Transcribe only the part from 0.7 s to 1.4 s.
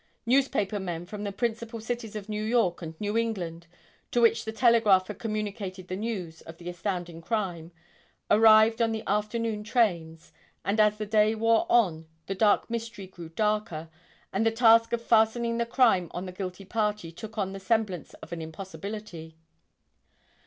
men from the